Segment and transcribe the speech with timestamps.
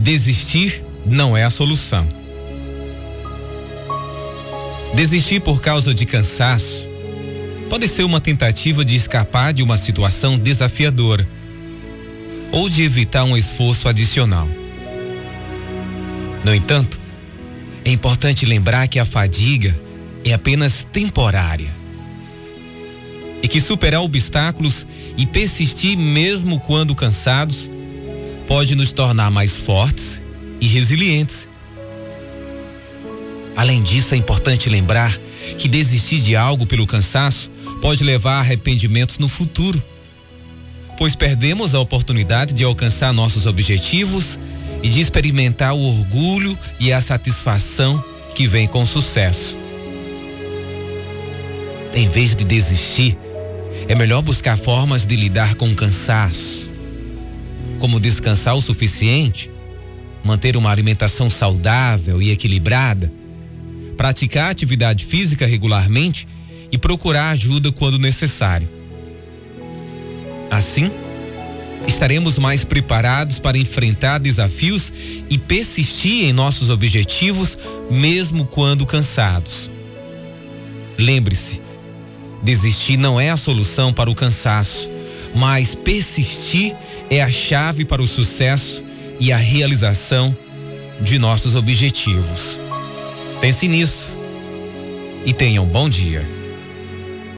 [0.00, 2.08] Desistir não é a solução.
[4.94, 6.88] Desistir por causa de cansaço
[7.68, 11.28] pode ser uma tentativa de escapar de uma situação desafiadora
[12.50, 14.48] ou de evitar um esforço adicional.
[16.46, 16.98] No entanto,
[17.84, 19.78] é importante lembrar que a fadiga
[20.24, 21.68] é apenas temporária
[23.42, 24.86] e que superar obstáculos
[25.18, 27.70] e persistir mesmo quando cansados
[28.50, 30.20] pode nos tornar mais fortes
[30.60, 31.48] e resilientes.
[33.56, 35.16] Além disso, é importante lembrar
[35.56, 37.48] que desistir de algo pelo cansaço
[37.80, 39.80] pode levar a arrependimentos no futuro,
[40.98, 44.36] pois perdemos a oportunidade de alcançar nossos objetivos
[44.82, 48.02] e de experimentar o orgulho e a satisfação
[48.34, 49.56] que vem com o sucesso.
[51.94, 53.16] Em vez de desistir,
[53.86, 56.69] é melhor buscar formas de lidar com o cansaço,
[57.80, 59.50] como descansar o suficiente,
[60.22, 63.12] manter uma alimentação saudável e equilibrada,
[63.96, 66.28] praticar atividade física regularmente
[66.70, 68.68] e procurar ajuda quando necessário.
[70.50, 70.90] Assim,
[71.86, 74.92] estaremos mais preparados para enfrentar desafios
[75.28, 77.58] e persistir em nossos objetivos,
[77.90, 79.70] mesmo quando cansados.
[80.98, 81.62] Lembre-se,
[82.42, 84.90] desistir não é a solução para o cansaço,
[85.34, 86.74] mas persistir
[87.10, 88.82] é a chave para o sucesso
[89.18, 90.34] e a realização
[91.00, 92.58] de nossos objetivos.
[93.40, 94.16] Pense nisso
[95.26, 96.39] e tenha um bom dia.